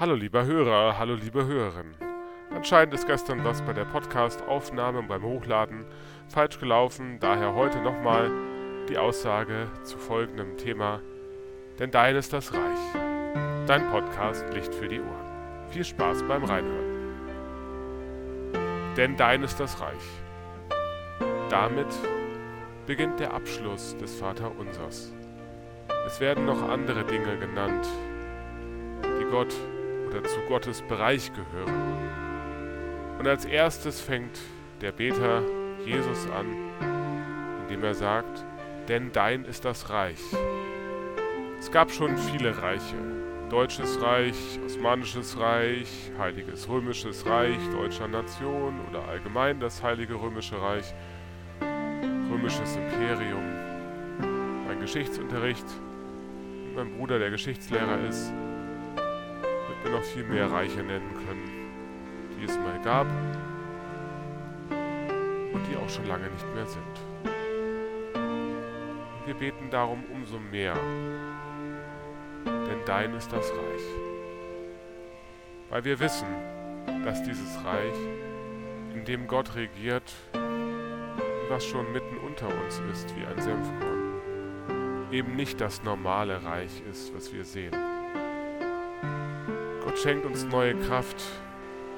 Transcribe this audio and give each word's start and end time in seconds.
Hallo 0.00 0.14
lieber 0.14 0.44
Hörer, 0.44 0.96
hallo 0.96 1.14
liebe 1.14 1.44
Hörerin. 1.44 1.92
Anscheinend 2.54 2.94
ist 2.94 3.08
gestern 3.08 3.42
was 3.42 3.62
bei 3.62 3.72
der 3.72 3.84
Podcast-Aufnahme 3.84 5.00
und 5.00 5.08
beim 5.08 5.24
Hochladen 5.24 5.84
falsch 6.28 6.60
gelaufen, 6.60 7.18
daher 7.18 7.56
heute 7.56 7.80
nochmal 7.80 8.30
die 8.88 8.96
Aussage 8.96 9.66
zu 9.82 9.98
folgendem 9.98 10.56
Thema. 10.56 11.00
Denn 11.80 11.90
dein 11.90 12.14
ist 12.14 12.32
das 12.32 12.54
Reich. 12.54 12.78
Dein 13.66 13.90
Podcast 13.90 14.44
Licht 14.54 14.72
für 14.72 14.86
die 14.86 15.00
Ohren. 15.00 15.66
Viel 15.70 15.84
Spaß 15.84 16.22
beim 16.28 16.44
Reinhören. 16.44 17.16
Denn 18.96 19.16
dein 19.16 19.42
ist 19.42 19.58
das 19.58 19.80
Reich. 19.80 20.22
Damit 21.50 21.92
beginnt 22.86 23.18
der 23.18 23.34
Abschluss 23.34 23.96
des 23.96 24.14
Vaterunsers. 24.14 25.12
Es 26.06 26.20
werden 26.20 26.44
noch 26.44 26.62
andere 26.62 27.02
Dinge 27.02 27.36
genannt, 27.36 27.88
die 29.02 29.24
Gott 29.24 29.52
oder 30.08 30.24
zu 30.24 30.40
Gottes 30.48 30.82
Bereich 30.82 31.30
gehören. 31.32 31.98
Und 33.18 33.26
als 33.26 33.44
erstes 33.44 34.00
fängt 34.00 34.38
der 34.80 34.92
Beter 34.92 35.42
Jesus 35.84 36.28
an, 36.30 36.46
indem 37.62 37.84
er 37.84 37.94
sagt, 37.94 38.44
denn 38.88 39.12
dein 39.12 39.44
ist 39.44 39.64
das 39.64 39.90
Reich. 39.90 40.20
Es 41.58 41.70
gab 41.70 41.90
schon 41.90 42.16
viele 42.16 42.60
Reiche. 42.62 42.96
Deutsches 43.50 44.00
Reich, 44.02 44.58
Osmanisches 44.64 45.38
Reich, 45.38 46.12
Heiliges 46.18 46.68
Römisches 46.68 47.24
Reich, 47.26 47.58
Deutscher 47.72 48.06
Nation 48.06 48.74
oder 48.88 49.08
allgemein 49.08 49.58
das 49.58 49.82
Heilige 49.82 50.14
Römische 50.14 50.60
Reich, 50.60 50.94
Römisches 52.30 52.76
Imperium. 52.76 53.42
Mein 54.66 54.78
Geschichtsunterricht 54.80 55.64
mein 56.78 56.96
Bruder, 56.96 57.18
der 57.18 57.30
Geschichtslehrer 57.30 58.06
ist, 58.08 58.32
mir 59.84 59.90
noch 59.90 60.02
viel 60.02 60.24
mehr 60.24 60.50
Reiche 60.50 60.82
nennen 60.82 61.14
können, 61.26 61.70
die 62.38 62.44
es 62.44 62.56
mal 62.58 62.80
gab 62.82 63.06
und 65.52 65.62
die 65.70 65.76
auch 65.76 65.88
schon 65.88 66.06
lange 66.06 66.28
nicht 66.28 66.54
mehr 66.54 66.66
sind. 66.66 66.82
Wir 69.26 69.34
beten 69.34 69.70
darum 69.70 70.04
umso 70.12 70.38
mehr, 70.38 70.74
denn 72.44 72.78
dein 72.86 73.14
ist 73.14 73.32
das 73.32 73.50
Reich. 73.50 73.82
Weil 75.70 75.84
wir 75.84 76.00
wissen, 76.00 76.28
dass 77.04 77.22
dieses 77.22 77.62
Reich, 77.64 77.98
in 78.94 79.04
dem 79.04 79.26
Gott 79.26 79.54
regiert, 79.54 80.14
was 81.48 81.64
schon 81.64 81.92
mitten 81.92 82.16
unter 82.18 82.48
uns 82.48 82.80
ist 82.92 83.14
wie 83.16 83.26
ein 83.26 83.40
Senfkorn 83.40 83.98
eben 85.10 85.36
nicht 85.36 85.60
das 85.60 85.82
normale 85.82 86.44
Reich 86.44 86.82
ist, 86.90 87.14
was 87.14 87.32
wir 87.32 87.44
sehen. 87.44 87.74
Gott 89.88 90.00
schenkt 90.00 90.26
uns 90.26 90.44
neue 90.44 90.74
Kraft, 90.80 91.16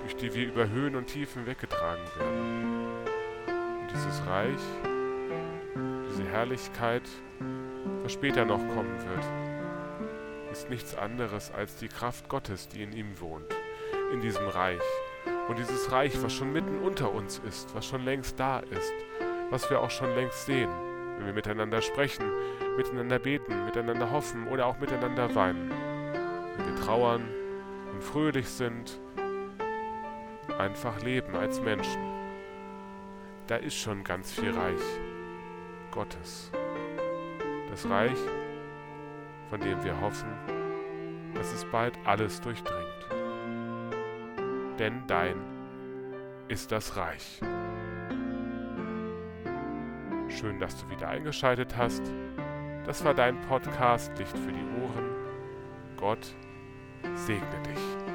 durch 0.00 0.16
die 0.16 0.34
wir 0.34 0.48
über 0.48 0.68
Höhen 0.68 0.96
und 0.96 1.06
Tiefen 1.06 1.46
weggetragen 1.46 2.02
werden. 2.18 2.88
Und 3.46 3.88
dieses 3.92 4.26
Reich, 4.26 4.60
diese 6.10 6.24
Herrlichkeit, 6.24 7.04
was 8.02 8.12
später 8.12 8.44
noch 8.44 8.58
kommen 8.58 8.98
wird, 8.98 10.50
ist 10.50 10.68
nichts 10.68 10.96
anderes 10.96 11.52
als 11.52 11.76
die 11.76 11.86
Kraft 11.86 12.28
Gottes, 12.28 12.66
die 12.66 12.82
in 12.82 12.92
ihm 12.92 13.20
wohnt, 13.20 13.54
in 14.12 14.20
diesem 14.20 14.48
Reich. 14.48 14.82
Und 15.46 15.56
dieses 15.60 15.92
Reich, 15.92 16.20
was 16.24 16.32
schon 16.32 16.52
mitten 16.52 16.80
unter 16.80 17.12
uns 17.12 17.40
ist, 17.46 17.72
was 17.72 17.86
schon 17.86 18.04
längst 18.04 18.40
da 18.40 18.58
ist, 18.58 18.92
was 19.50 19.70
wir 19.70 19.80
auch 19.80 19.92
schon 19.92 20.12
längst 20.16 20.44
sehen, 20.44 20.70
wenn 21.18 21.26
wir 21.26 21.34
miteinander 21.34 21.80
sprechen, 21.80 22.32
miteinander 22.76 23.20
beten, 23.20 23.64
miteinander 23.64 24.10
hoffen 24.10 24.48
oder 24.48 24.66
auch 24.66 24.80
miteinander 24.80 25.32
weinen. 25.36 25.70
Wenn 25.70 26.66
wir 26.66 26.84
trauern 26.84 27.45
und 27.96 28.04
fröhlich 28.04 28.46
sind, 28.46 29.00
einfach 30.58 31.00
leben 31.02 31.34
als 31.34 31.62
Menschen. 31.62 32.02
Da 33.46 33.56
ist 33.56 33.74
schon 33.74 34.04
ganz 34.04 34.32
viel 34.32 34.50
Reich 34.50 34.82
Gottes. 35.92 36.50
Das 37.70 37.88
Reich, 37.88 38.18
von 39.48 39.60
dem 39.60 39.82
wir 39.82 39.98
hoffen, 39.98 40.28
dass 41.34 41.54
es 41.54 41.64
bald 41.64 41.98
alles 42.04 42.38
durchdringt. 42.42 43.06
Denn 44.78 45.02
dein 45.06 45.36
ist 46.48 46.72
das 46.72 46.98
Reich. 46.98 47.40
Schön, 50.28 50.58
dass 50.60 50.76
du 50.82 50.90
wieder 50.90 51.08
eingeschaltet 51.08 51.74
hast. 51.78 52.02
Das 52.84 53.02
war 53.06 53.14
dein 53.14 53.40
Podcast 53.48 54.18
Licht 54.18 54.36
für 54.36 54.52
die 54.52 54.82
Ohren. 54.82 55.96
Gott 55.96 56.36
segne 57.14 57.62
dich. 57.64 58.05